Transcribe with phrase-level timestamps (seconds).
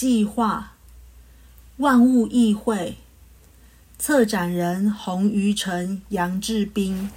[0.00, 0.74] 计划，
[1.78, 2.98] 万物议会，
[3.98, 7.10] 策展人洪于成、杨志斌。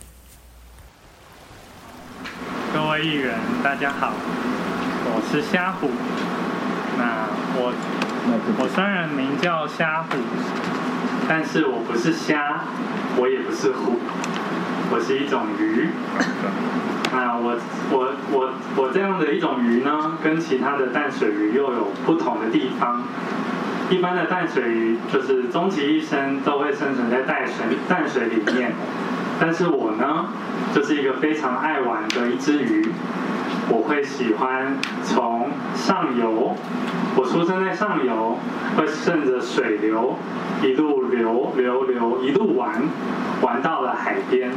[2.74, 4.14] 各位议员，大家好，
[5.06, 5.92] 我是虾虎。
[6.98, 7.72] 那我
[8.58, 10.18] 我虽然名叫虾虎，
[11.30, 12.64] 但是我不是虾，
[13.16, 14.00] 我也不是虎，
[14.92, 15.90] 我是一种鱼。
[17.14, 17.56] 那我
[17.92, 23.04] 我我我这样的一种鱼呢，跟其他的淡水鱼又有不同的地方。
[23.90, 28.72] 一般的淡水鱼就是终其一生都会生存在淡水淡水里面，
[29.40, 30.28] 但是我呢，
[30.74, 32.90] 就是一个非常爱玩的一只鱼。
[33.70, 35.31] 我会喜欢从
[35.92, 36.56] 上游，
[37.18, 38.38] 我出生在上游，
[38.78, 40.16] 会顺着水流
[40.64, 42.82] 一路流流流一路玩，
[43.42, 44.52] 玩到了海边。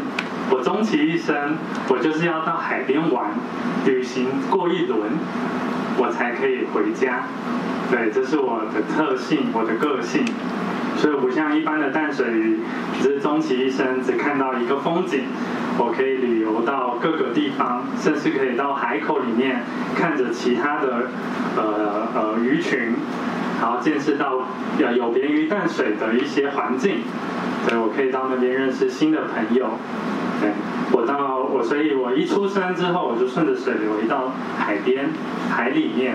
[0.48, 1.56] 我终其一生，
[1.88, 3.30] 我就是要到海边玩，
[3.84, 5.10] 旅行过一轮，
[5.96, 7.24] 我才可以回家。
[7.90, 10.24] 对，这是我的特性，我的个性。
[10.96, 12.60] 所以不像一般的淡水鱼，
[13.02, 15.24] 只是终其一生只看到一个风景。
[15.76, 19.62] 我可以旅游到各个地方，甚至可以到海口里面
[19.96, 21.10] 看着其他的
[21.56, 22.94] 呃呃鱼群，
[23.60, 24.46] 然后见识到
[24.78, 26.98] 有有别于淡水的一些环境。
[27.68, 29.70] 对，我可以到那边认识新的朋友。
[30.40, 30.52] 对，
[30.94, 35.08] 我到我，所以我一出生之后，我就顺着水流移到海边、
[35.50, 36.14] 海里面。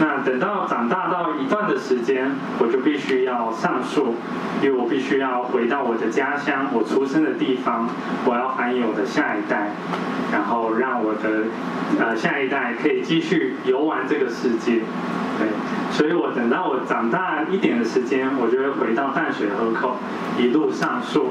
[0.00, 4.14] 那等到长大到一段的时间，我就必须要上树，
[4.62, 7.86] 因为我必须要回到我的家乡，我出生的地方，
[8.24, 9.72] 我要繁衍我的下一代，
[10.32, 11.44] 然后让我的
[12.00, 14.80] 呃下一代可以继续游玩这个世界。
[15.36, 15.48] 对，
[15.92, 19.96] 所以我等到我长大一点的时间，我就会回到淡水河口，
[20.38, 21.28] 一路上树。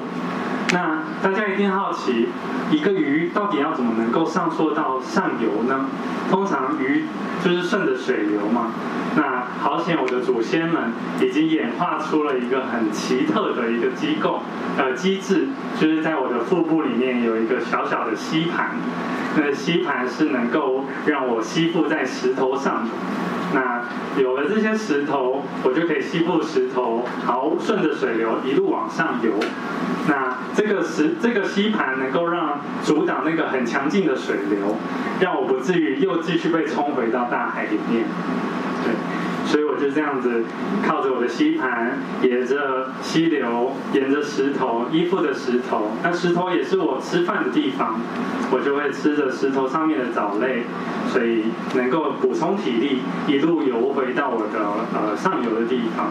[0.71, 2.29] 那大家一定好奇，
[2.71, 5.85] 一个鱼到底要怎么能够上溯到上游呢？
[6.31, 7.05] 通常鱼
[7.43, 8.71] 就是顺着水流嘛。
[9.15, 10.91] 那好险，我的祖先们
[11.21, 14.39] 已经演化出了一个很奇特的一个机构
[14.77, 18.71] 呃机制，就是在我的腹部里面有一个小小的吸盘，
[19.37, 22.87] 那吸盘是能够让我吸附在石头上。
[23.53, 23.83] 那
[24.19, 29.33] 有了这些石头，我就可以吸附石头，好顺着水流一路往上游。
[30.07, 34.75] 那这个石这个吸盘能够让阻挡那个很强劲的水流，
[35.19, 38.05] 让我不至于又继续被冲回到大海里面。
[39.53, 40.43] 所以我就这样子
[40.83, 48.01] 靠着我的吸盘，沿着溪流，沿着石头依附的石头，那石头也是我吃饭的地方，
[48.51, 50.63] 我就会吃着石头上面的藻类，
[51.07, 51.43] 所以
[51.75, 54.57] 能够补充体力，一路游回到我的
[54.91, 56.07] 呃上游的地方。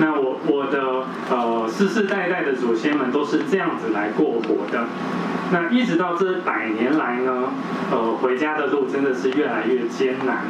[0.00, 4.86] 那我我的呃世世代代的祖先们都是这样子来过活的。
[5.52, 7.44] 那一直到这百年来呢，
[7.92, 10.46] 呃回家的路真的是越来越艰难。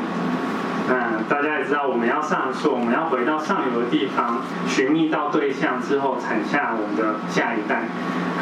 [0.88, 7.84] 那大家也知道，我们要上树，我们要回到上游的地方，寻觅到对象之后，产下我们的下一代。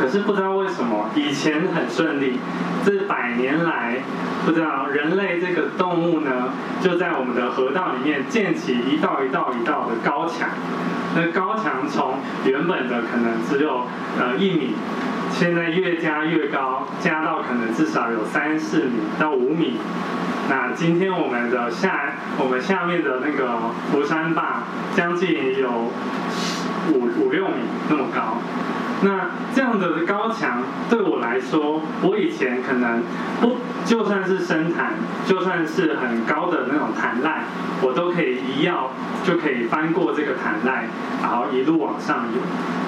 [0.00, 2.38] 可是不知道为什么，以前很顺利，
[2.84, 3.98] 这百年来，
[4.46, 6.30] 不知道人类这个动物呢，
[6.80, 10.48] 就在我们的河道里面建起一道一道一道的高墙。
[11.14, 12.14] 那高墙从
[12.44, 13.82] 原本的可能只有
[14.18, 14.74] 呃一米，
[15.32, 19.78] 现在越加越高，加到可能至少有三四米到五米。
[20.48, 23.58] 那今天我们的下我们下面的那个
[23.90, 24.64] 佛山坝，
[24.94, 25.70] 将近有
[26.92, 27.54] 五五六米
[27.88, 28.38] 那么高。
[29.02, 31.09] 那这样的高墙对我
[31.40, 33.02] 说，我以前可能
[33.40, 34.94] 不就算是深潭，
[35.26, 37.44] 就算是很高的那种潭赖，
[37.82, 38.72] 我都可以一跃
[39.24, 40.88] 就可以翻过这个潭赖，
[41.22, 42.40] 然后一路往上游。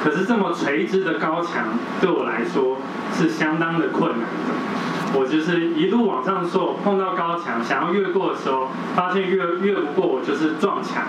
[0.03, 2.79] 可是这么垂直的高墙，对我来说
[3.15, 4.82] 是相当的困难的。
[5.15, 11.05] 我就是一路往上做，碰到高墙，想要越过的时候，发现越越不过，我就是撞墙。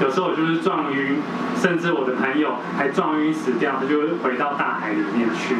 [0.00, 1.18] 有时候我就是撞晕，
[1.56, 5.54] 甚至我的朋友还撞晕死掉，他就会回到大海里面去。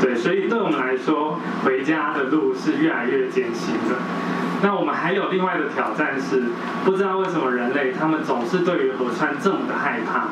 [0.00, 3.96] 对，所以对我们来说，回家的路是越来越艰辛的。
[4.62, 6.44] 那我们还有另外的挑战是，
[6.84, 10.28] 不知道为什么人类他们总是对于河川这么的害怕，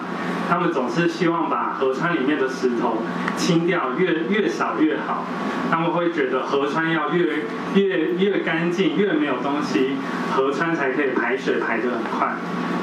[0.48, 2.98] 他们总是希望把河川里面的石头
[3.36, 5.24] 清掉，越越少越好。
[5.68, 7.44] 他们会觉得河川要越
[7.74, 9.96] 越越干净，越没有东西，
[10.32, 12.34] 河川才可以排水排得很快。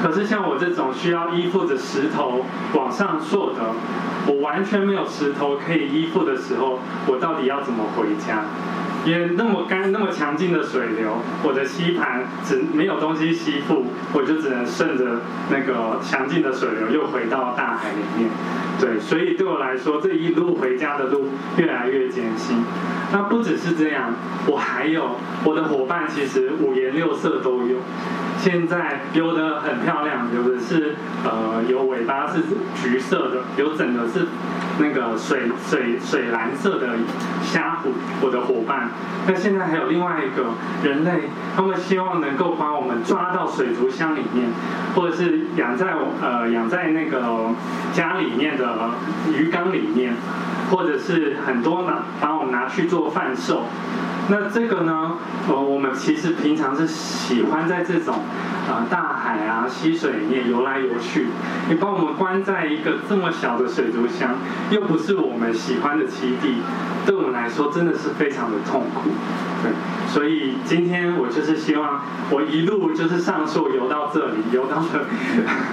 [0.02, 2.44] 可是像我这种需要依附着石头
[2.74, 3.72] 往上溯的，
[4.26, 8.44] 我完全没有石头可以依附的时候，我到底要怎么回家？
[9.36, 15.20] 那么干、那么强劲的水流，我的吸盘只没有东西吸附，我就只能顺着
[15.50, 18.30] 那个强劲的水流又回到大海里面。
[18.80, 21.26] 对，所以对我来说，这一路回家的路
[21.56, 22.64] 越来越艰辛。
[23.12, 24.12] 那不只是这样，
[24.46, 27.78] 我还有我的伙伴，其实五颜六色都有。
[28.38, 30.94] 现在有的很漂亮，有的是
[31.24, 32.40] 呃有尾巴是
[32.80, 34.26] 橘色的，有整个是
[34.78, 36.90] 那个水水水蓝色的
[37.42, 37.90] 虾虎。
[38.20, 38.90] 我的伙伴，
[39.26, 40.52] 那现在还有另外一个
[40.88, 44.50] 人类，他们希望能够把我们抓到水族箱里面，
[44.94, 47.50] 或者是养在呃养在那个
[47.92, 48.67] 家里面的
[49.32, 50.14] 鱼缸里面，
[50.70, 53.64] 或者是很多拿把我们拿去做贩售。
[54.30, 55.12] 那这个呢？
[55.48, 58.16] 呃，我们其实平常是喜欢在这种，
[58.68, 61.28] 呃，大海啊、溪水里面游来游去。
[61.70, 64.34] 你把我们关在一个这么小的水族箱，
[64.70, 66.58] 又不是我们喜欢的栖地，
[67.06, 69.08] 对我们来说真的是非常的痛苦。
[69.62, 69.72] 对，
[70.12, 75.06] 所以今天我就是希望，我一路就是上树游到这里，游到了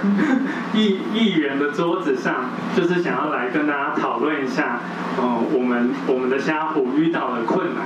[0.72, 4.80] 议议员的桌子上，就是想要来跟大家讨论一下，
[5.18, 7.84] 呃，我们我们的虾虎遇到了困难。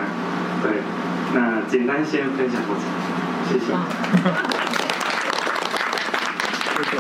[0.63, 0.83] 对，
[1.35, 2.85] 那简单先分享过程，
[3.49, 3.67] 谢谢。
[6.77, 6.99] 谢谢。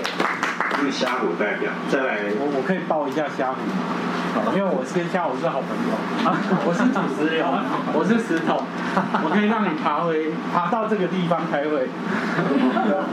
[0.80, 2.32] 是虾虎代表，再来。
[2.40, 3.56] 我我可以报一下虾虎，
[4.56, 5.92] 因为我跟虾虎是好朋友。
[6.64, 7.44] 我是土石流，
[7.92, 8.64] 我是石头，
[9.22, 11.90] 我可以让你爬回爬到这个地方开会。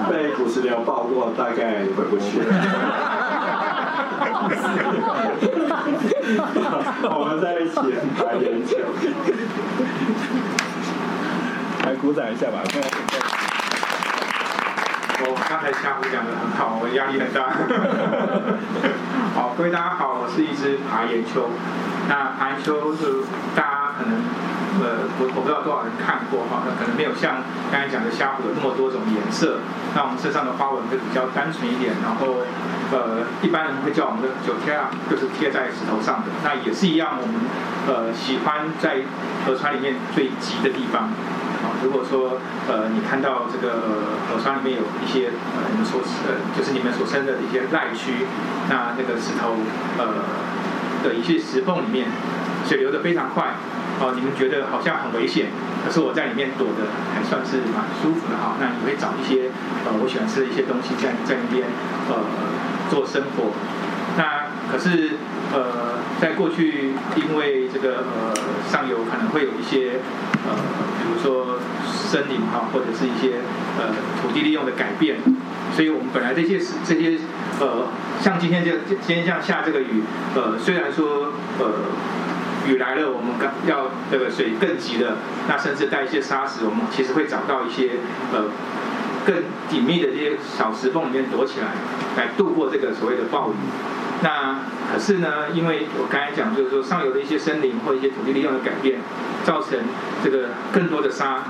[0.10, 2.48] 被土石流抱过，大概回不去了。
[7.08, 7.76] 我们在一起
[8.18, 8.76] 打篮球。
[11.86, 12.60] 来鼓掌一下吧！
[15.20, 17.50] 我刚才下午讲的很好，我压力很大。
[19.34, 21.50] 好，各位大家好，我是一只爬岩鳅。
[22.08, 23.24] 那爬岩鳅是
[23.56, 24.16] 大家可能
[24.80, 29.60] 呃，我我不知道多少人看过哈，那可能没有像刚才讲的虾虎有那么多种颜色。
[29.96, 32.46] 那我们身上的花纹会比较单纯一点，然后
[32.94, 36.30] 呃，一般人会叫我们的九贴啊，就是贴在石头上的。
[36.46, 37.36] 那也是一样，我们
[37.90, 39.02] 呃喜欢在
[39.46, 41.10] 河川里面最急的地方。
[41.84, 42.38] 如果说
[42.70, 48.30] 呃你看到这个河川里面有一些呃你们所呃就是你们所生的一些赖区，
[48.70, 49.58] 那那个石头
[49.98, 50.06] 呃
[51.14, 52.08] 一些石缝里面，
[52.68, 53.56] 水流的非常快，
[54.00, 55.48] 哦你们觉得好像很危险，
[55.86, 58.56] 可是我在里面躲的还算是蛮舒服的哈。
[58.60, 59.50] 那你会找一些
[59.86, 61.68] 呃我喜欢吃的一些东西在在那边
[62.10, 62.24] 呃
[62.90, 63.52] 做生活，
[64.18, 65.18] 那可是
[65.54, 68.34] 呃在过去因为这个呃
[68.70, 70.00] 上游可能会有一些
[70.48, 70.56] 呃
[71.02, 71.60] 比如说。
[72.08, 73.42] 森林哈，或者是一些
[73.78, 75.18] 呃土地利用的改变，
[75.76, 77.18] 所以我们本来这些这些
[77.60, 77.88] 呃，
[78.22, 80.02] 像今天这样今天这样下这个雨，
[80.36, 81.66] 呃，虽然说呃
[82.68, 85.18] 雨来了，我们刚要这个水更急了，
[85.48, 87.92] 那甚至带一些沙石，我们其实会找到一些
[88.34, 88.46] 呃
[89.26, 91.68] 更紧密的这些小石缝里面躲起来，
[92.18, 93.56] 来度过这个所谓的暴雨。
[94.24, 94.62] 那
[94.92, 99.00] 可是呢，因为我刚才讲，就是说上游的一些森林或一些土地利用的改变，
[99.44, 99.78] 造成
[100.24, 101.44] 这个更多的沙。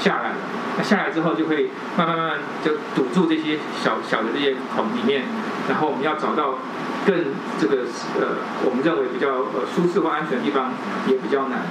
[0.00, 0.32] 下来，
[0.76, 5.22] 那下来之后就会慢慢慢慢就堵住这些小小的这些孔里面，
[5.68, 6.58] 然后我们要找到
[7.06, 7.14] 更
[7.60, 7.84] 这个
[8.20, 10.72] 呃我们认为比较呃舒适或安全的地方
[11.06, 11.62] 也比较难，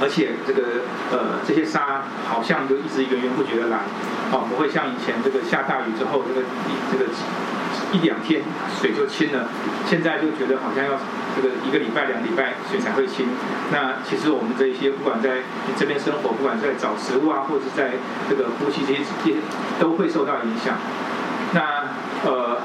[0.00, 3.80] 而且这个呃这些沙好像就一直源源不绝的来，
[4.32, 6.46] 哦不会像以前这个下大雨之后这个
[6.90, 7.04] 这个。
[7.92, 8.42] 一两天
[8.80, 9.48] 水就清了，
[9.86, 10.92] 现在就觉得好像要
[11.34, 13.26] 这个一个礼拜、两礼拜水才会清。
[13.72, 15.40] 那其实我们这一些不管在
[15.76, 17.92] 这边生活，不管在找食物啊，或者在
[18.28, 19.36] 这个呼吸这些这些
[19.80, 20.76] 都会受到影响。
[21.54, 21.96] 那
[22.28, 22.60] 呃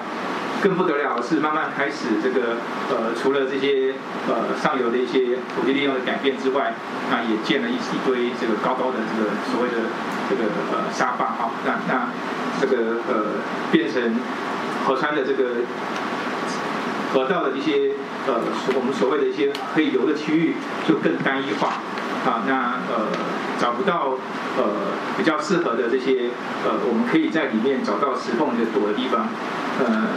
[0.61, 2.57] 更不得了的是，慢慢开始这个
[2.91, 3.93] 呃除了这些
[4.27, 6.73] 呃上游的一些土地利用的改变之外，
[7.09, 9.87] 那也建了一一堆这个高高的这个所谓的
[10.29, 11.51] 这个呃沙坝哈。
[11.65, 12.09] 那那
[12.59, 13.39] 这个呃
[13.71, 14.15] 变成。
[14.85, 15.63] 河川的这个
[17.13, 17.91] 河道的一些
[18.25, 18.39] 呃，
[18.75, 20.55] 我们所谓的一些可以游的区域
[20.87, 21.79] 就更单一化
[22.25, 23.07] 啊，那呃
[23.59, 24.17] 找不到
[24.57, 24.63] 呃
[25.17, 26.31] 比较适合的这些
[26.65, 29.27] 呃，我们可以在里面找到石缝的躲的地方，
[29.79, 30.07] 呃，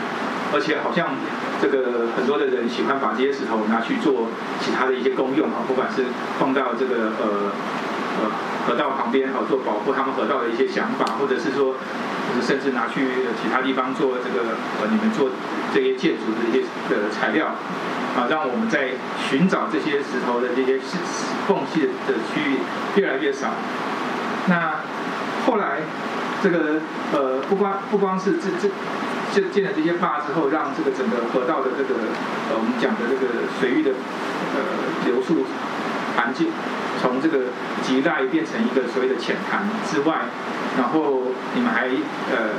[0.55, 1.09] 而且好像
[1.61, 4.29] 这个很多的人喜欢把这些石头拿去做
[4.63, 6.05] 其他的一些功用啊，不管是
[6.39, 7.53] 放到这个呃
[8.23, 8.31] 呃
[8.67, 11.75] 河道旁边好做保护他们河道的一些想法，或者是说。
[12.27, 13.07] 就是甚至拿去
[13.41, 15.31] 其他地方做这个呃，你们做
[15.73, 17.47] 这些建筑的一些的材料
[18.17, 18.91] 啊，让我们在
[19.29, 20.79] 寻找这些石头的这些
[21.47, 22.59] 缝隙的区域
[22.97, 23.49] 越来越少。
[24.49, 24.81] 那
[25.47, 25.79] 后来
[26.43, 26.81] 这个
[27.13, 28.69] 呃，不光不光是这这
[29.33, 31.95] 建建了这些坝之后，让这个整个河道的这个
[32.51, 33.91] 呃，我们讲的这个水域的
[34.55, 34.61] 呃
[35.05, 35.45] 流速
[36.17, 36.49] 环境
[37.01, 40.27] 从这个急带变成一个所谓的浅潭之外。
[40.77, 41.23] 然后
[41.55, 42.53] 你们还呃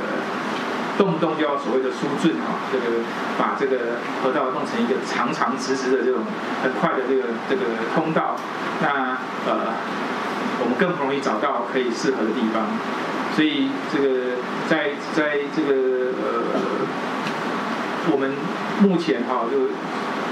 [0.98, 2.98] 动不动就要所谓的疏浚啊，这个
[3.38, 6.22] 把这个河道弄成一个长长直直的这种
[6.60, 7.62] 很快的这个这个
[7.94, 8.34] 通道，
[8.82, 9.16] 那
[9.46, 9.74] 呃，
[10.58, 12.66] 我们更不容易找到可以适合的地方，
[13.36, 14.34] 所以这个
[14.68, 16.60] 在在这个呃，
[18.10, 18.32] 我们
[18.80, 19.70] 目前哈就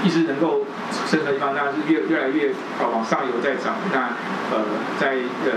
[0.05, 4.15] 一直能够生存的地方，那是越越来越啊往上游在涨，那
[4.51, 4.63] 呃
[4.99, 5.51] 在呃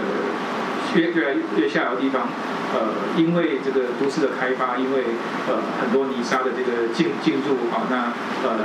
[0.94, 2.28] 越越来越下游地方。
[2.72, 5.02] 呃，因为这个都市的开发，因为
[5.48, 8.14] 呃很多泥沙的这个进进入啊，那
[8.48, 8.58] 呃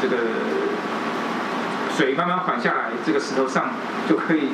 [0.00, 0.18] 这个
[1.96, 3.70] 水慢慢缓下来，这个石头上
[4.08, 4.50] 就可以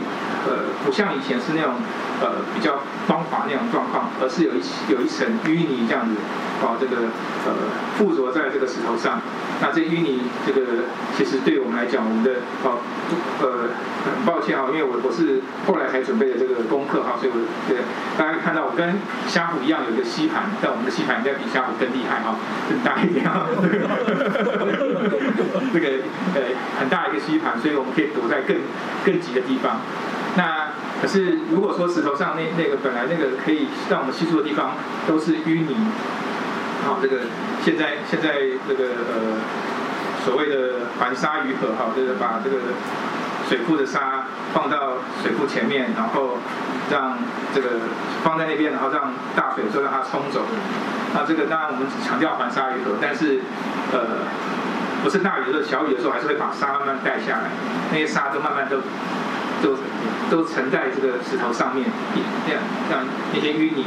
[0.49, 1.75] 呃不像以前是那种
[2.23, 6.17] 呃比较光滑那种状况，而是有一有一层淤泥这样子，
[6.65, 6.97] 啊这个
[7.45, 7.53] 呃
[7.99, 9.21] 附着在这个石头上。
[9.61, 10.61] 那这淤泥，这个
[11.17, 12.33] 其实对我们来讲，我们的
[12.63, 12.79] 哦，
[13.41, 13.71] 呃，
[14.05, 17.79] 很抱歉啊，因为我我是后来才准备的这个功课哈，所以我对
[18.19, 22.37] 大家看到我跟虾虎一样有一个吸盘，但我们的吸盘应该比虾虎更厉害哈，
[22.69, 23.49] 更大一点啊，
[25.73, 25.89] 这个
[26.37, 28.59] 呃很大一个吸盘，所以我们可以躲在更
[29.05, 29.81] 更急的地方。
[30.37, 30.69] 那
[31.01, 34.75] 可是如果说石头上那那个本来那个可以让我们吸住的地方
[35.09, 35.75] 都是淤泥，
[36.87, 37.19] 好这个。
[37.67, 39.43] 现在现在这个呃
[40.25, 42.59] 所谓的环沙鱼河哈，就是把这个
[43.49, 46.39] 水库的沙放到水库前面，然后
[46.89, 47.19] 让
[47.53, 47.91] 这个
[48.23, 50.43] 放在那边，然后让大水就让它冲走。
[51.13, 53.41] 那这个当然我们只强调环沙鱼河，但是
[53.91, 54.23] 呃
[55.03, 57.51] 不是大雨的时候，小雨的时候还是会把沙慢慢带下来，
[57.91, 58.79] 那些沙都慢慢都
[60.31, 61.87] 都沉在这个石头上面，
[62.47, 63.87] 这样这样那些淤泥。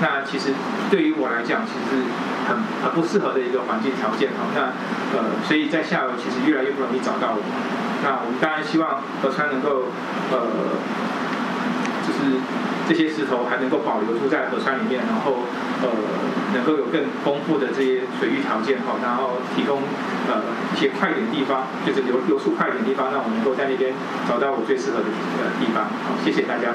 [0.00, 0.52] 那其实
[0.90, 2.02] 对于我来讲，其实。
[2.48, 4.72] 很很不适合的一个环境条件哈，那
[5.12, 7.44] 呃，所以在下游其实越来越不容易找到我。
[8.02, 9.92] 那我们当然希望河川能够
[10.32, 10.80] 呃，
[12.08, 12.40] 就是
[12.88, 15.44] 这些石头还能够保留住在河川里面，然后
[15.82, 15.88] 呃，
[16.54, 19.82] 能够有更丰富的这些水域条件哈，然后提供
[20.26, 20.40] 呃
[20.74, 23.92] 一些快点的地方，就是流流速快点的地方，让我们能够在那边
[24.26, 25.04] 找到我最适合的
[25.44, 25.84] 呃地方。
[25.84, 26.74] 好，谢谢大家。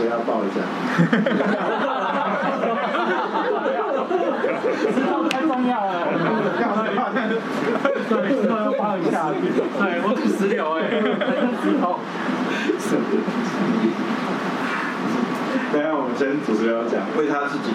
[0.00, 0.60] 我要抱一下。
[4.92, 5.90] 石头太重要了，
[8.78, 9.14] 对，石头要抱一下。
[9.78, 10.80] 对， 我是石榴哎，
[11.62, 11.98] 石头。
[15.70, 17.68] 等下我们先主持人讲，为他自己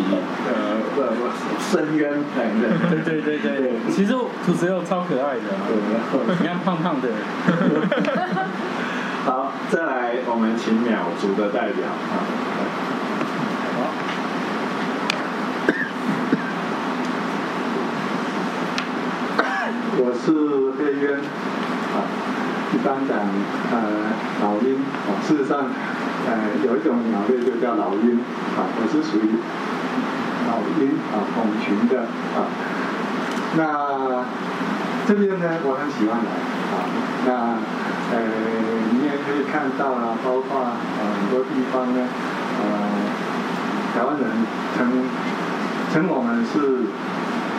[0.48, 1.30] 呃不不
[1.62, 2.12] 伸冤，
[2.90, 3.70] 对对对对对。
[3.92, 4.14] 其实
[4.46, 5.42] 主持人超可爱的，
[6.40, 7.10] 你看胖胖的。
[9.26, 12.26] 好，再来，我们请秒族的代表啊。
[13.78, 13.80] 好，
[19.96, 20.34] 我是
[20.78, 21.20] 黑渊
[21.94, 21.96] 啊，
[22.74, 23.18] 一般讲
[23.72, 25.70] 呃老鹰啊，事实上
[26.26, 28.20] 呃有一种鸟类就叫老鹰
[28.58, 29.38] 啊，我是属于
[30.48, 32.02] 老鹰啊，孔群的
[32.34, 32.50] 啊。
[33.56, 34.26] 那
[35.08, 36.32] 这边呢，我很喜欢来
[36.74, 36.76] 啊，
[37.26, 37.58] 那。
[38.14, 38.20] 呃，
[38.92, 42.06] 你也可以看到啊，包括呃很多地方呢，
[42.62, 42.64] 呃，
[43.96, 44.30] 台湾人
[44.78, 45.10] 称
[45.92, 46.86] 称我们是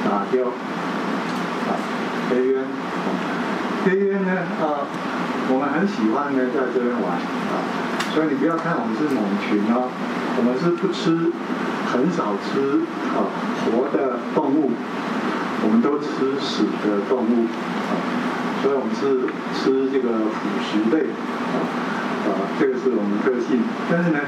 [0.05, 0.47] 打雕
[1.67, 1.75] 啊，
[2.31, 2.64] 黑鸢，
[3.85, 4.88] 黑鸢呢啊，
[5.49, 7.52] 我们很喜欢呢在这边玩啊，
[8.14, 9.88] 所以你不要看我们是猛禽哦，
[10.38, 11.31] 我们是不吃，
[11.93, 12.81] 很少吃
[13.14, 13.28] 啊
[13.64, 14.73] 活的动物，
[15.62, 17.47] 我们都吃死的动物
[17.93, 18.25] 啊。
[18.62, 21.04] 所以我们是吃这个腐食类，
[21.52, 21.61] 啊，
[22.25, 23.61] 啊，这个是我们特性。
[23.93, 24.19] 但是呢，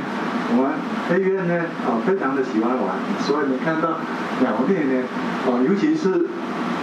[0.53, 0.77] 我们
[1.09, 3.01] 黑鸢呢，啊，非常的喜欢玩。
[3.25, 3.97] 所以你看到
[4.45, 5.09] 鸟类呢，
[5.49, 6.29] 啊，尤其是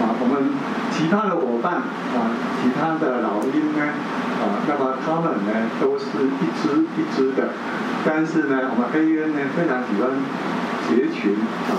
[0.02, 0.50] 啊，我们
[0.94, 2.30] 其他的伙伴啊，
[2.62, 3.82] 其他的老鹰呢，
[4.38, 7.50] 啊，那么它们呢都是一只一只的。
[8.06, 10.14] 但是呢，我们黑鸢呢非常喜欢
[10.86, 11.74] 结群啊。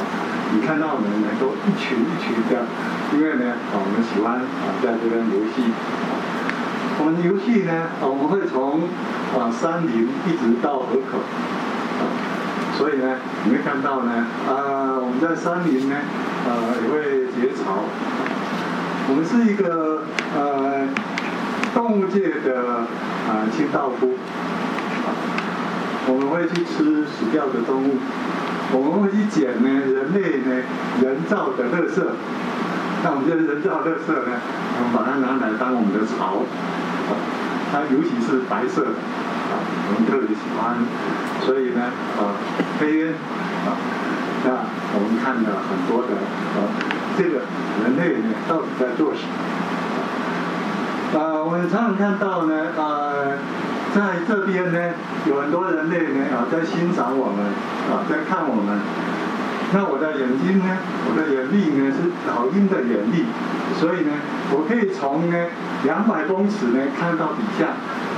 [0.51, 2.67] 你看到我们能够一群一群的，
[3.15, 5.71] 因为呢，啊，我们喜欢啊在这边游戏。
[6.99, 8.83] 我们游戏呢，啊，我们会从
[9.31, 11.23] 啊山林一直到河口，
[12.77, 14.11] 所以呢，你会看到呢，
[14.47, 15.95] 啊，我们在山林呢，
[16.43, 17.87] 呃，也会结巢。
[19.07, 20.03] 我们是一个
[20.35, 20.87] 呃
[21.73, 22.87] 动物界的
[23.29, 24.13] 啊清道夫，
[26.07, 27.97] 我们会去吃死掉的动物。
[28.73, 30.63] 我们会去捡呢，人类呢
[30.99, 32.01] 人造的垃圾，
[33.03, 36.41] 那我们这人造垃圾呢，我们把它拿来当我们的巢，
[37.71, 38.81] 它尤其是白色，
[39.53, 40.81] 啊，我们特别喜欢，
[41.45, 42.33] 所以呢，啊，
[42.79, 43.13] 飞鸢，
[43.69, 43.77] 啊，
[44.43, 44.65] 那
[44.97, 46.17] 我们看了很多的，
[46.57, 46.65] 啊，
[47.17, 47.39] 这个
[47.83, 49.33] 人类呢到底在做什么？
[51.17, 53.13] 啊，我们常常看到呢，啊，
[53.95, 54.93] 在这边呢，
[55.25, 57.45] 有很多人类呢啊，在欣赏我们
[57.89, 58.79] 啊，在看我们。
[59.73, 63.25] 那我的眼睛呢，我的眼力呢是老鹰的眼力，
[63.79, 64.11] 所以呢，
[64.51, 65.35] 我可以从呢
[65.83, 67.67] 两百公尺呢看到底下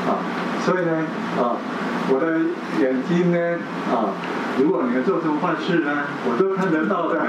[0.10, 0.18] 啊，
[0.66, 1.06] 所以呢
[1.38, 1.56] 啊，
[2.10, 2.40] 我的
[2.82, 3.38] 眼睛呢
[3.94, 4.10] 啊。
[4.58, 5.92] 如果你们做什么坏事呢，
[6.26, 7.22] 我都看得到的，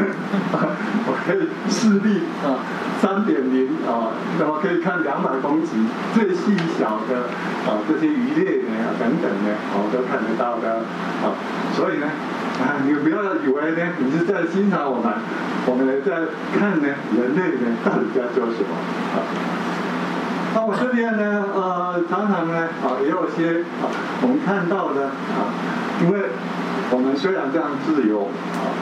[1.05, 2.65] 我可以视力啊
[3.01, 5.77] 三点零啊，那么可以看两百公尺
[6.15, 7.29] 最细小的
[7.69, 10.81] 啊这些鱼类呢等等呢，我都看得到的
[11.21, 11.37] 啊，
[11.77, 12.07] 所以呢
[12.65, 15.13] 啊你不要以为呢你是在欣赏我们，
[15.67, 18.73] 我们在看呢人类呢到底在做什么
[19.13, 19.21] 啊。
[20.55, 23.93] 那我这边呢呃常常呢啊也有些啊
[24.23, 25.53] 我们看到的啊，
[26.01, 26.31] 因为。
[26.91, 28.25] 我们虽然这样自由
[28.57, 28.73] 啊，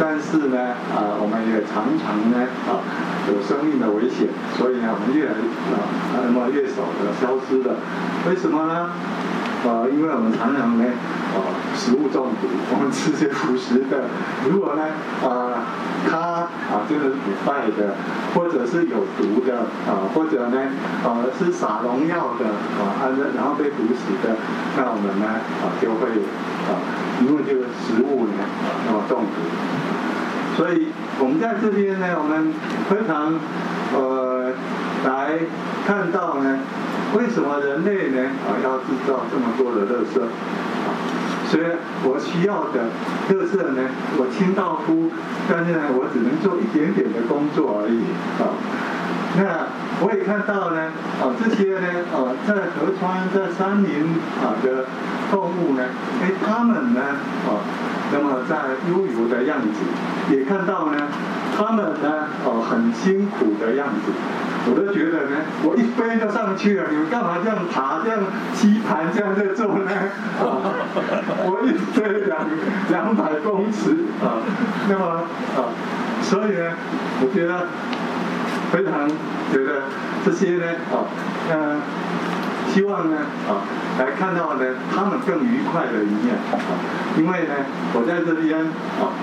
[0.00, 2.82] 但是呢啊，我们也常常呢啊
[3.30, 4.26] 有生命的危险，
[4.58, 5.32] 所以呢我们越来
[5.70, 5.86] 啊
[6.26, 7.76] 那么越少的消失了。
[8.28, 8.90] 为什么呢？
[9.64, 10.84] 啊，因为我们常常呢
[11.32, 14.10] 啊食物中毒，我们吃些腐食的，
[14.50, 14.82] 如果呢
[15.22, 15.62] 啊
[16.10, 16.33] 它
[16.70, 17.94] 啊就是腐败的，
[18.34, 20.58] 或者是有毒的啊，或者呢
[21.04, 22.46] 啊是撒农药的
[22.80, 24.36] 啊，然后被毒死的，
[24.76, 25.26] 那我们呢
[25.62, 26.08] 啊就会
[26.68, 26.80] 啊。
[27.22, 28.42] 因为这个食物呢，
[28.86, 30.88] 那么中毒，所以
[31.20, 32.52] 我们在这边呢，我们
[32.90, 33.38] 非常
[33.94, 34.50] 呃
[35.04, 35.38] 来
[35.86, 36.58] 看到呢，
[37.14, 40.20] 为什么人类呢啊要制造这么多的垃圾
[41.54, 41.70] 所以
[42.02, 42.90] 我需要的
[43.30, 43.86] 特色呢，
[44.18, 45.06] 我清道夫，
[45.46, 48.02] 但是呢，我只能做一点点的工作而已
[48.42, 48.58] 啊。
[49.38, 49.70] 那
[50.02, 50.90] 我也看到呢，
[51.22, 54.90] 啊这些呢，啊在河川、在山林啊的。
[55.30, 55.82] 动物呢？
[56.22, 57.00] 哎，他们呢？
[57.00, 57.58] 啊，
[58.14, 58.54] 那么在
[58.88, 59.82] 悠游的样子，
[60.30, 60.96] 也看到呢，
[61.56, 62.28] 他们呢？
[62.44, 64.12] 哦，很辛苦的样子。
[64.66, 68.20] 我都觉得呢，我一飞就上去了，你们干嘛这样爬、这样
[68.54, 69.90] 吸盘、这样在做呢？
[70.38, 70.62] 啊
[71.44, 72.46] 我一飞两
[72.88, 73.90] 两百公尺
[74.22, 74.38] 啊，
[74.88, 75.04] 那么
[75.58, 75.74] 啊，
[76.22, 76.70] 所以呢，
[77.20, 77.66] 我觉得
[78.70, 79.08] 非常
[79.52, 79.82] 觉得
[80.24, 81.02] 这些呢，啊，
[81.50, 81.80] 嗯。
[82.74, 83.62] 希望呢，啊，
[84.00, 86.58] 来看到呢，他们更愉快的一面，啊，
[87.16, 87.54] 因为呢，
[87.94, 88.58] 我在这边，
[88.98, 89.14] 啊，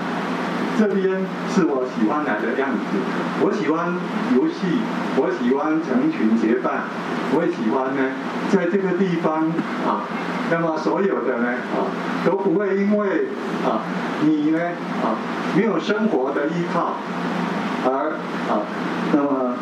[0.78, 1.20] 这边
[1.52, 2.96] 是我喜欢来的样子，
[3.44, 3.92] 我喜欢
[4.34, 4.80] 游戏，
[5.20, 6.88] 我喜欢成群结伴，
[7.36, 8.00] 我也喜欢呢，
[8.48, 9.44] 在这个地方，
[9.84, 10.08] 啊，
[10.50, 11.92] 那么所有的呢，啊，
[12.24, 13.28] 都不会因为，
[13.68, 13.84] 啊，
[14.22, 14.58] 你呢，
[15.04, 15.12] 啊，
[15.54, 16.96] 没有生活的依靠，
[17.84, 18.16] 而，
[18.48, 18.64] 啊，
[19.12, 19.56] 那么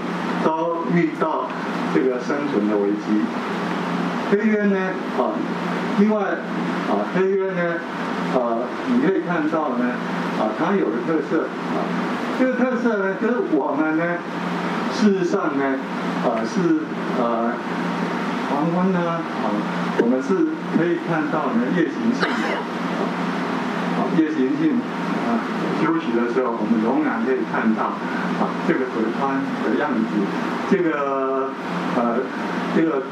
[0.44, 1.48] 都遇到
[1.92, 3.26] 这个生存的危机。
[4.30, 4.78] 黑渊呢？
[5.18, 5.34] 啊，
[5.98, 7.74] 另外啊，黑渊呢？
[8.32, 9.90] 啊，你可以看到呢，
[10.38, 11.82] 啊，它有个特色啊，
[12.38, 14.04] 这个特色呢，就是我们呢，
[14.94, 15.74] 事实上呢，
[16.22, 16.86] 啊，是
[17.18, 17.50] 呃，
[18.48, 19.50] 黄昏呢，啊，
[19.98, 22.54] 我们是可以看到呢，夜行性的
[23.98, 24.78] 啊，夜行性
[25.26, 25.42] 啊，
[25.82, 27.82] 休息的时候，我们仍然可以看到
[28.38, 30.06] 啊，这个河川的样子，
[30.70, 31.50] 这个
[31.96, 32.20] 呃，
[32.76, 33.02] 这个。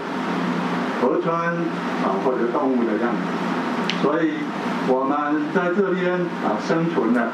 [1.01, 1.55] 河川
[2.05, 4.33] 啊，或者动物的样子，所以
[4.89, 7.29] 我们在这边啊生存的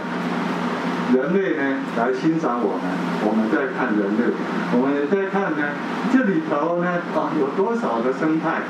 [1.12, 2.84] 人类呢，来欣赏我们，
[3.24, 4.32] 我们在看人类，
[4.72, 5.72] 我们也在看呢，
[6.12, 8.62] 这里头呢啊有多少的生态，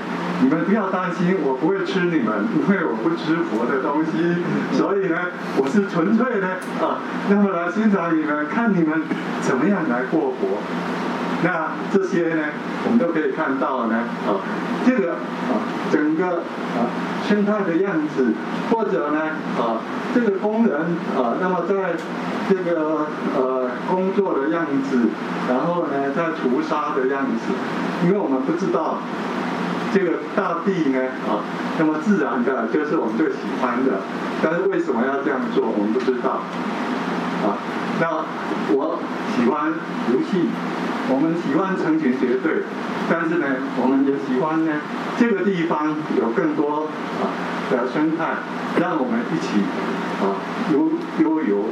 [0.42, 4.42] 你们不要担心，我不会吃你们，因为我不吃活的东西，
[4.76, 5.16] 所以呢，
[5.56, 6.48] 我是纯粹的
[6.84, 6.98] 啊，
[7.30, 9.02] 那么来欣赏你们，看你们
[9.40, 10.58] 怎么样来过活。
[11.44, 12.42] 那这些呢，
[12.86, 14.40] 我们都可以看到呢，啊，
[14.86, 15.12] 这个
[15.52, 15.60] 啊，
[15.92, 16.40] 整个
[16.72, 16.88] 啊
[17.28, 18.32] 生态的样子，
[18.70, 19.20] 或者呢，
[19.60, 19.76] 啊，
[20.14, 20.80] 这个工人
[21.14, 21.92] 啊，那么在
[22.48, 25.08] 这个呃工作的样子，
[25.46, 27.52] 然后呢，在屠杀的样子，
[28.04, 28.96] 因为我们不知道
[29.92, 31.44] 这个大地呢，啊，
[31.78, 34.00] 那么自然的就是我们最喜欢的，
[34.42, 36.40] 但是为什么要这样做，我们不知道，
[37.44, 37.60] 啊，
[38.00, 38.24] 那
[38.72, 38.98] 我
[39.36, 39.74] 喜欢
[40.10, 40.48] 游戏。
[41.06, 42.64] 我们喜欢成群结队，
[43.10, 44.72] 但是呢，我们也喜欢呢，
[45.18, 46.88] 这个地方有更多
[47.20, 47.28] 啊
[47.70, 48.36] 的生态，
[48.80, 49.60] 让我们一起
[50.24, 50.40] 啊
[50.72, 50.90] 悠
[51.20, 51.68] 悠游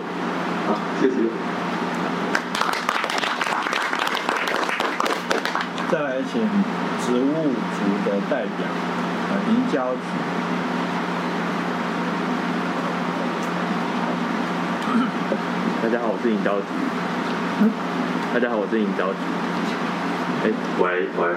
[0.68, 1.16] 啊，谢谢。
[5.90, 6.40] 再来请
[7.00, 7.32] 植物
[7.72, 8.68] 族的代表
[9.28, 10.00] 啊，林娇菊。
[15.82, 17.91] 大家好，我是林娇菊。
[18.32, 19.20] 大家好，我是尹昭菊。
[20.40, 20.48] 哎，
[20.80, 21.28] 喂喂，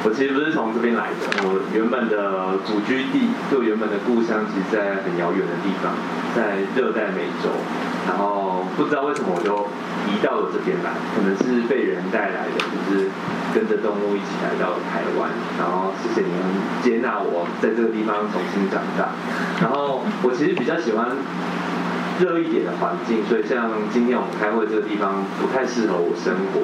[0.00, 5.92] 我其实不是从这边来的，我原本的祖居地，就原本的故乡，其实在很遥远的地方，
[6.32, 7.52] 在热带美洲。
[8.08, 9.68] 然后不知道为什么我就
[10.08, 13.12] 移到了这边来，可能是被人带来的，就是
[13.52, 15.28] 跟着动物一起来到台湾，
[15.60, 16.40] 然后谢谢你们
[16.80, 19.12] 接纳我在这个地方重新长大。
[19.60, 21.12] 然后我其实比较喜欢。
[22.20, 26.62] 热一点的环境，所以像今天我们开会这个地方不太适合我生活。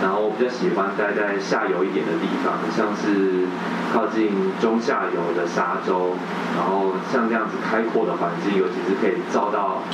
[0.00, 3.44] 然后我比较喜欢待在下游一点的地方，像是
[3.92, 6.16] 靠近中下游的沙洲。
[6.56, 9.84] 然后像这样子开阔的环境，尤其是可以照到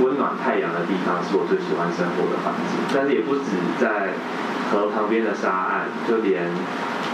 [0.00, 2.76] 温暖太阳的地方，是我最喜欢生活的环境。
[2.92, 4.12] 但是也不止在
[4.72, 6.48] 河旁边的沙岸，就连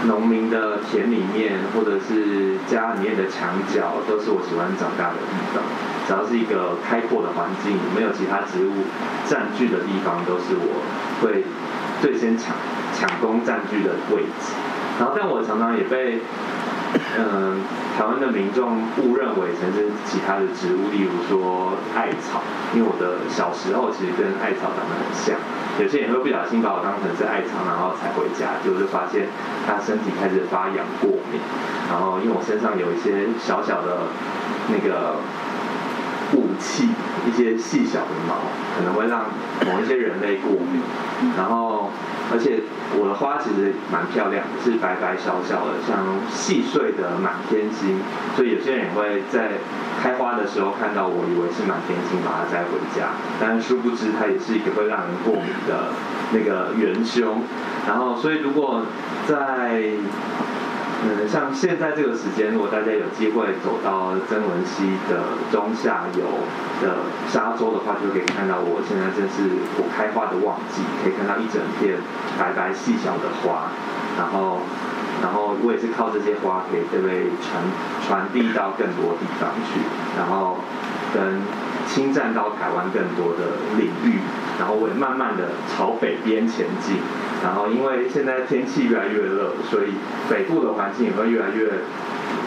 [0.07, 5.63] 农民的田里面，或者是家里面的墙角，都是我喜欢长大的地方。
[6.05, 8.83] 只要是一个开阔的环境，没有其他植物
[9.25, 10.83] 占据的地方，都是我
[11.21, 11.45] 会
[12.01, 12.55] 最先抢
[12.93, 14.51] 抢攻占据的位置。
[14.99, 16.19] 然后，但我常常也被
[17.17, 17.63] 嗯
[17.97, 22.43] 台湾的民众误认为成是其他的植物，例如说艾草，
[22.75, 25.39] 因为我的小时候其实跟艾草长得很像。
[25.79, 29.25] 有些人会不小心把我当成是艾草，然后才回家，就是发现
[29.65, 31.41] 他身体开始发痒过敏。
[31.89, 34.11] 然后，因为我身上有一些小小的
[34.67, 35.15] 那个。
[36.59, 36.89] 气，
[37.27, 38.35] 一些细小的毛
[38.77, 39.25] 可能会让
[39.65, 40.81] 某一些人类过敏。
[41.37, 41.89] 然后，
[42.33, 42.59] 而且
[42.99, 47.99] 我的花其实蛮漂亮，是白白小小的，像细碎的满天星。
[48.35, 49.59] 所以有些人也会在
[50.01, 53.15] 开花的时候看到我，以为是满天星，把它摘回家。
[53.39, 55.93] 但殊不知，它也是一个会让人过敏的
[56.33, 57.43] 那个元凶。
[57.87, 58.81] 然后，所以如果
[59.25, 59.83] 在
[61.05, 66.23] 嗯，像现在这个时间，如果大家有机会走到曾文溪的中下游
[66.81, 66.95] 的
[67.27, 71.99] 沙洲的话，就可以看到我现在正是我开花的旺季，可以看到一整片
[72.39, 73.67] 白白细小的花，
[74.17, 74.61] 然后，
[75.21, 77.59] 然后我也是靠这些花可以被传
[78.07, 79.83] 传递到更多地方去，
[80.15, 80.59] 然后
[81.13, 81.43] 跟
[81.85, 84.23] 侵占到台湾更多的领域，
[84.57, 87.03] 然后我也慢慢的朝北边前进。
[87.43, 89.95] 然后，因为现在天气越来越热，所以
[90.29, 91.69] 北部的环境也会越来越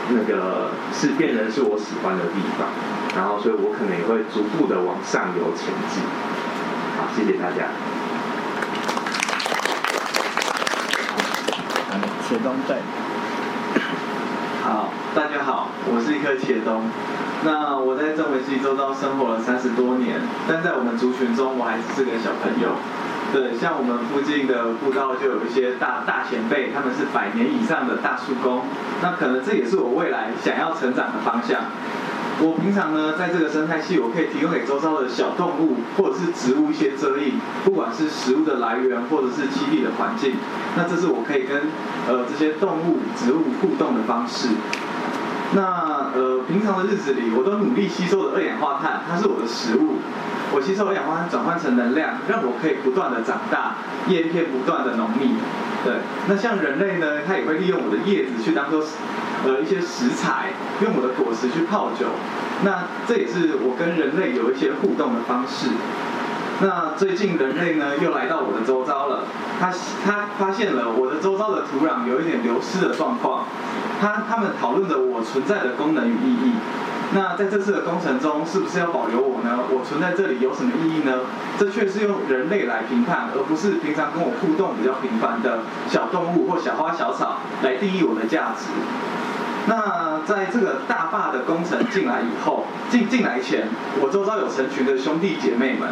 [0.09, 2.67] 那个是变成是我喜欢的地方。
[3.15, 6.03] 然后，所以我可能也会逐步的往上游前进。
[6.97, 7.69] 好，谢谢大家。
[12.27, 12.81] 茄东在。
[14.65, 16.89] 好，大家好，我是一颗茄冬。
[17.45, 22.71] 那我在正文溪周遭生活了三十多年，但在我们族群中，我还是个小朋友。
[23.33, 28.63] 对，像我们附近的步道就有一些大大前辈，他们是百年以上的大树工，
[29.03, 31.61] 那可能这也是我未来想要成长的方向。
[32.39, 40.35] 我平常呢，在这个生态系，我可以提供给周遭的小动物或者是植物一些遮荫，不管是食物的来源或者是栖地的环境，
[40.77, 41.63] 那这是我可以跟
[42.09, 44.49] 呃这些动物、植物互动的方式。
[45.55, 49.97] 那呃平常的日子里，我都努力吸收的二氧化碳，它是我的食物。
[50.53, 53.77] 我吸收二氧化碳转换成能量，让我可以不断的长大，
[54.09, 55.35] 叶片不断的浓密。
[55.85, 55.95] 对，
[56.29, 58.83] 那像人类呢，它也会利用我的叶子去当做
[59.45, 62.07] 呃一些食材，用我的果实去泡酒。
[62.65, 65.69] 那这也是我跟人类有一些互动的方式。
[66.59, 69.25] 那最近人类呢又来到我的周遭了，
[69.61, 69.71] 他
[70.05, 73.45] 他发现了我的周遭的土壤有一点流失的状况，
[74.01, 76.53] 他他们讨论着我存在的功能与意义。
[77.15, 79.59] 那在这次的工程中，是不是要保留我呢？
[79.71, 81.21] 我存在这里有什么意义呢？
[81.59, 88.67] 这却是用人类来评判，而不是平常跟我互动比较频繁的小动物或小花小草来定义我的价值。
[89.69, 93.67] 那在这个大坝的工程进来以后，进进来前，
[94.01, 95.89] 我周遭有成群的兄弟姐妹们。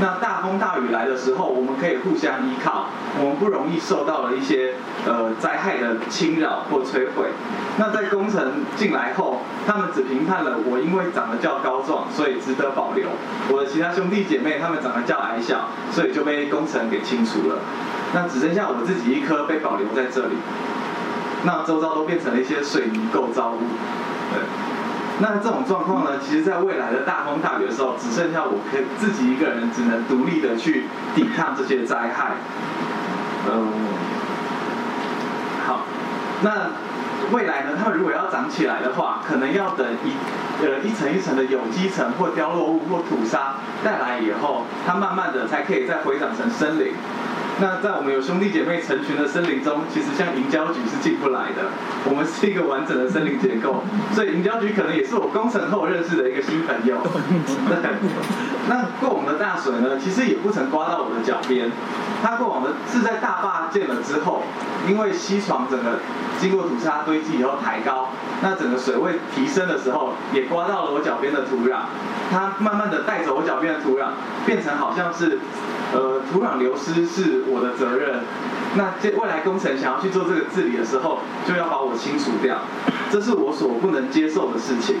[0.00, 2.86] 那大风大雨来的时候，我们可以互相依靠，
[3.20, 4.74] 我们不容易受到了一些
[5.06, 7.30] 呃灾害的侵扰或摧毁。
[7.78, 13.08] 那在工程进来后，他们只评判了我因为长得较高壮，所以值得保留。
[13.48, 17.60] 我的其他兄弟姐妹他们长得较矮小，所以就被工程给清除了。
[18.12, 20.34] 那只剩下我自己一颗被保留在这里。
[21.44, 23.58] 那周遭都变成了一些水泥构造物。
[24.32, 24.40] 对。
[25.20, 32.32] 那这种状况呢，其实在未来的大风大雨的时候，只剩下我可以自己一个人，只能独立的去抵抗这些灾害。
[33.46, 33.68] 嗯，
[35.64, 35.82] 好，
[36.42, 36.50] 那
[37.30, 43.54] 未来呢，它如果要长起来的话，可能要等一呃一层一层的有机层或凋落物或土沙
[43.84, 46.92] 带来以后，它慢慢的才可以再回长成森林。
[47.60, 51.70] 那在我们有兄弟姐妹成群的森林中，其实像银胶局是进不来的。
[52.04, 56.98] 我们是一个完整的森林结构， 所以银胶局可能也是我工程后认识的一个新朋友。
[57.68, 57.76] 对
[58.68, 61.70] 那过我们的大水呢，其实也不曾刮到我的脚边。
[62.24, 64.42] 它过往的是在大坝建了之后，
[64.88, 65.98] 因为西床整个
[66.40, 68.08] 经过土沙堆积以后抬高，
[68.40, 71.80] 那整个水位提升的时候，也刮到了我脚边的土壤。
[72.32, 74.06] 它慢慢的带走我脚边的土壤，
[74.46, 75.38] 变成好像是，
[75.92, 78.20] 呃，土壤流失是我的责任。
[78.76, 82.56] 那这未来工程想要去做这个治理的时候，就要把我清除掉，
[83.12, 84.96] 这是我所不能接受的事情。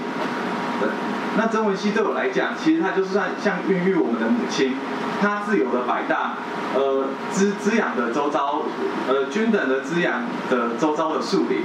[0.78, 0.88] 对，
[1.36, 4.76] 那曾文熙对我来讲，其实他就算像孕育我们的母亲，
[5.20, 6.34] 他自由的百大，
[6.74, 8.62] 呃，滋滋养的周遭，
[9.08, 11.62] 呃，均等的滋养的周遭的树林。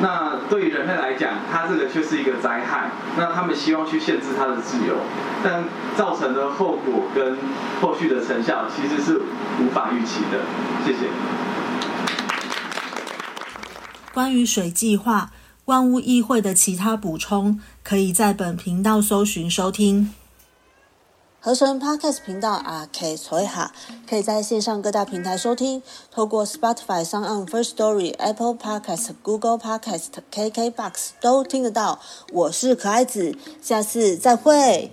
[0.00, 2.90] 那对于人类来讲，它这个却是一个灾害。
[3.16, 4.94] 那他们希望去限制它的自由，
[5.44, 5.64] 但
[5.96, 7.36] 造成的后果跟
[7.80, 9.20] 后续的成效其实是
[9.60, 10.38] 无法预期的。
[10.84, 11.08] 谢谢。
[14.12, 15.30] 关于水计划，
[15.66, 20.12] 万物议会的其他补充，可以在本频道搜寻收听。
[21.44, 23.72] 合成 Podcast 频道啊，K 所以哈，
[24.08, 31.98] 可以在线上各大平台收听，透过 Spotify、s o n First Story、Apple Podcast、Google Podcast、KKBox 都听得到。
[32.32, 34.92] 我是可爱子，下次再会。